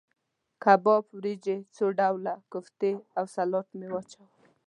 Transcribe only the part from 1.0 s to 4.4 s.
وریجې، څو ډوله کوفتې او سلاته مې واچول.